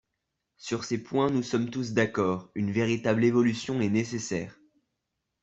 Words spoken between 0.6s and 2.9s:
ces points, nous sommes tous d’accord, une